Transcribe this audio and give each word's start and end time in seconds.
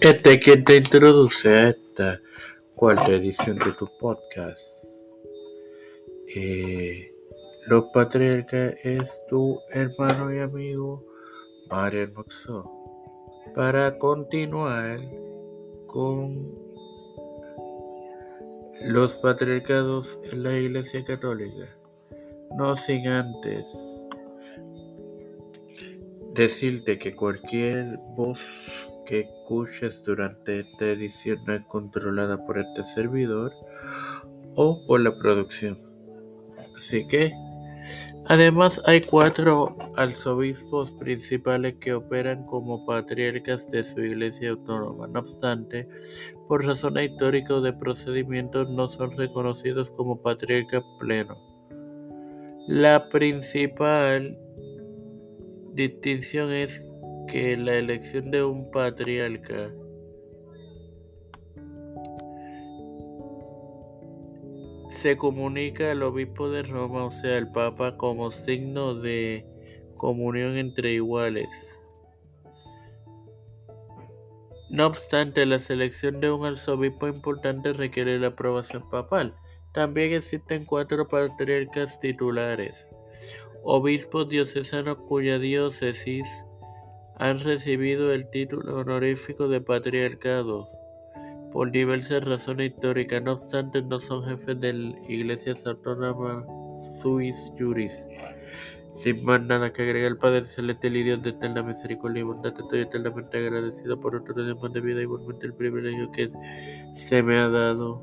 Este 0.00 0.32
es 0.32 0.38
quien 0.38 0.64
te 0.64 0.76
introduce 0.76 1.48
a 1.50 1.68
esta 1.68 2.20
cuarta 2.74 3.12
edición 3.12 3.58
de 3.58 3.70
tu 3.72 3.86
podcast. 3.98 4.66
Eh, 6.34 7.12
Los 7.66 7.84
Patriarcas 7.92 8.76
es 8.82 9.26
tu 9.28 9.60
hermano 9.68 10.34
y 10.34 10.38
amigo 10.38 11.04
Mario 11.68 12.10
Moxó. 12.14 12.70
Para 13.54 13.98
continuar 13.98 15.00
con 15.86 16.50
los 18.80 19.16
patriarcados 19.16 20.18
en 20.32 20.44
la 20.44 20.56
Iglesia 20.56 21.04
Católica. 21.04 21.76
No 22.56 22.74
sin 22.74 23.06
antes 23.06 23.66
decirte 26.32 26.98
que 26.98 27.14
cualquier 27.14 27.98
voz 28.16 28.38
que 29.10 29.20
escuches 29.22 30.04
durante 30.04 30.60
esta 30.60 30.86
edición 30.86 31.40
no 31.44 31.54
es 31.54 31.64
controlada 31.64 32.46
por 32.46 32.60
este 32.60 32.84
servidor 32.84 33.52
o 34.54 34.86
por 34.86 35.00
la 35.00 35.18
producción. 35.18 35.76
Así 36.76 37.06
que, 37.08 37.32
además 38.26 38.80
hay 38.86 39.00
cuatro 39.00 39.76
arzobispos 39.96 40.92
principales 40.92 41.74
que 41.80 41.92
operan 41.92 42.46
como 42.46 42.86
patriarcas 42.86 43.68
de 43.72 43.82
su 43.82 44.00
iglesia 44.00 44.50
autónoma. 44.50 45.08
No 45.08 45.20
obstante, 45.20 45.88
por 46.46 46.64
razones 46.64 47.10
históricas 47.10 47.50
o 47.50 47.60
de 47.60 47.72
procedimientos 47.72 48.70
no 48.70 48.88
son 48.88 49.10
reconocidos 49.10 49.90
como 49.90 50.22
patriarcas 50.22 50.84
plenos. 51.00 51.36
La 52.68 53.08
principal 53.08 54.38
distinción 55.74 56.52
es 56.52 56.84
que 57.30 57.56
la 57.56 57.76
elección 57.76 58.32
de 58.32 58.42
un 58.42 58.72
patriarca 58.72 59.72
se 64.88 65.16
comunica 65.16 65.92
al 65.92 66.02
obispo 66.02 66.50
de 66.50 66.64
Roma, 66.64 67.04
o 67.04 67.12
sea, 67.12 67.38
al 67.38 67.52
Papa, 67.52 67.96
como 67.96 68.32
signo 68.32 68.96
de 68.96 69.46
comunión 69.96 70.56
entre 70.56 70.94
iguales. 70.94 71.48
No 74.68 74.88
obstante, 74.88 75.46
la 75.46 75.60
selección 75.60 76.18
de 76.18 76.32
un 76.32 76.44
arzobispo 76.44 77.06
importante 77.06 77.72
requiere 77.72 78.18
la 78.18 78.28
aprobación 78.28 78.90
papal. 78.90 79.36
También 79.72 80.12
existen 80.14 80.64
cuatro 80.64 81.06
patriarcas 81.06 82.00
titulares, 82.00 82.88
obispos 83.62 84.28
diocesanos 84.28 84.98
cuya 85.06 85.38
diócesis 85.38 86.26
han 87.20 87.38
recibido 87.38 88.12
el 88.14 88.30
título 88.30 88.78
honorífico 88.78 89.46
de 89.46 89.60
patriarcado 89.60 90.70
por 91.52 91.70
diversas 91.70 92.24
razones 92.24 92.72
históricas, 92.72 93.22
no 93.22 93.32
obstante 93.32 93.82
no 93.82 94.00
son 94.00 94.24
jefes 94.24 94.58
de 94.58 94.72
la 94.72 94.98
Iglesia 95.06 95.54
Autónoma 95.66 96.46
suis 97.02 97.36
juris. 97.58 97.92
Sin 98.94 99.22
más 99.22 99.42
nada 99.42 99.70
que 99.70 99.82
agregar, 99.82 100.16
Padre 100.16 100.46
Celestial 100.46 100.96
y 100.96 101.02
Dios 101.02 101.22
de 101.22 101.30
eterna 101.30 101.62
misericordia 101.62 102.20
y 102.20 102.24
bondad, 102.24 102.54
estoy 102.58 102.80
eternamente 102.80 103.36
agradecido 103.36 104.00
por 104.00 104.16
otro 104.16 104.42
día 104.42 104.54
más 104.54 104.72
de 104.72 104.80
vida, 104.80 105.02
igualmente 105.02 105.44
el 105.44 105.54
privilegio 105.54 106.10
que 106.12 106.30
se 106.94 107.22
me 107.22 107.38
ha 107.38 107.50
dado 107.50 108.02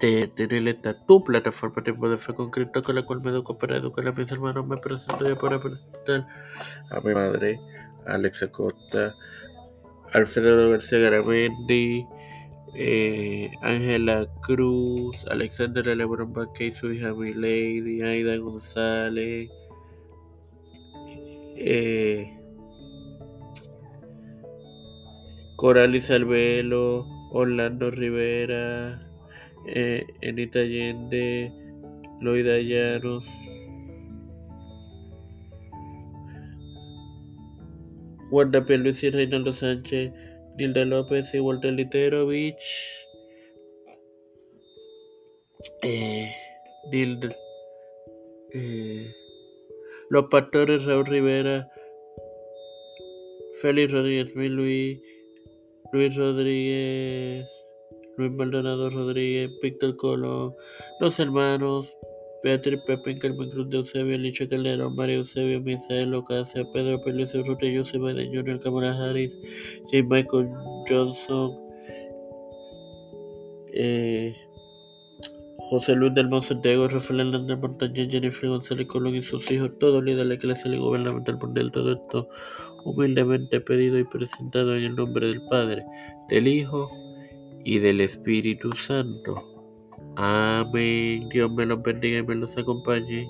de 0.00 0.28
tener 0.28 0.80
tu 1.06 1.22
plataforma 1.24 1.82
Tiempo 1.82 2.08
de 2.08 2.18
con 2.34 2.50
Cristo, 2.50 2.82
con 2.82 2.94
la 2.96 3.06
cual 3.06 3.20
me 3.22 3.30
educo 3.30 3.56
para 3.56 3.76
educar 3.76 4.06
a 4.06 4.12
mis 4.12 4.30
hermanos. 4.30 4.66
Me 4.66 4.76
presento 4.76 5.26
yo 5.26 5.38
para 5.38 5.60
presentar 5.60 6.26
a 6.90 7.00
mi 7.00 7.14
madre, 7.14 7.60
Alexa 8.06 8.50
Costa, 8.50 9.14
Alfredo 10.12 10.70
García 10.70 10.98
Garamendi, 10.98 12.06
eh, 12.74 13.50
Ángela 13.62 14.26
Cruz, 14.42 15.24
Alexander 15.30 15.86
Lebron 15.86 16.32
Baque 16.32 16.66
y 16.66 16.72
su 16.72 16.92
hija 16.92 17.14
Milady, 17.14 18.02
Aida 18.02 18.36
González, 18.36 19.48
eh, 21.56 22.28
Coralis 25.56 26.10
Albelo, 26.10 27.06
Orlando 27.30 27.90
Rivera, 27.90 29.13
eh, 29.66 30.06
Enita 30.20 30.60
Allende, 30.60 31.52
Loida 32.20 32.58
Llanos, 32.58 33.24
Wanda 38.30 38.64
Luis 38.68 39.02
y 39.02 39.10
Reinaldo 39.10 39.52
Sánchez, 39.52 40.12
Nilda 40.58 40.84
López 40.84 41.34
y 41.34 41.40
Walter 41.40 41.72
Literovich, 41.72 42.64
eh, 45.82 46.32
Nilda, 46.90 47.34
eh, 48.52 49.12
Los 50.10 50.26
Pastores 50.30 50.84
Raúl 50.84 51.06
Rivera, 51.06 51.68
Félix 53.60 53.92
Rodríguez 53.92 54.34
Luis, 54.34 55.00
Luis 55.92 56.16
Rodríguez. 56.16 57.63
Luis 58.16 58.32
Maldonado 58.32 58.90
Rodríguez, 58.90 59.50
Víctor 59.62 59.96
Colo, 59.96 60.56
los 61.00 61.18
hermanos 61.18 61.96
Beatriz 62.44 62.78
Pepe, 62.86 63.14
Carmen 63.18 63.50
Cruz 63.50 63.70
de 63.70 63.78
Eusebio, 63.78 64.18
Licha 64.18 64.46
Calderón, 64.46 64.94
María 64.94 65.16
Eusebio, 65.16 65.62
Misael 65.62 66.12
Ocasio, 66.14 66.70
Pedro 66.72 67.00
Pérez 67.02 67.34
Urrutia, 67.34 67.72
Joseph 67.74 68.02
Biden 68.02 68.34
Jr., 68.34 68.60
Kamala 68.60 68.92
Harris, 68.92 69.38
J. 69.90 70.02
Michael 70.06 70.50
Johnson, 70.86 71.58
eh, 73.72 74.34
José 75.70 75.96
Luis 75.96 76.12
del 76.12 76.28
Monsantiago, 76.28 76.86
Rafael 76.86 77.20
Hernández 77.20 77.58
Montaña, 77.58 78.06
Jennifer 78.10 78.50
González 78.50 78.88
Colón 78.88 79.16
y 79.16 79.22
sus 79.22 79.50
hijos, 79.50 79.70
todos 79.80 80.04
líderes 80.04 80.28
de 80.28 80.34
la 80.34 80.40
clase 80.40 80.68
y 80.68 80.76
gubernamental 80.76 81.38
mundial, 81.38 81.72
todo 81.72 81.94
esto 81.94 82.28
humildemente 82.84 83.58
pedido 83.62 83.98
y 83.98 84.04
presentado 84.04 84.76
en 84.76 84.84
el 84.84 84.94
nombre 84.96 85.28
del 85.28 85.40
Padre, 85.48 85.82
del 86.28 86.46
Hijo 86.46 86.90
y 87.64 87.78
del 87.78 88.00
Espíritu 88.00 88.72
Santo. 88.76 89.42
Amén. 90.16 91.28
Dios 91.30 91.50
me 91.52 91.66
los 91.66 91.82
bendiga 91.82 92.18
y 92.18 92.22
me 92.22 92.34
los 92.34 92.56
acompañe. 92.56 93.28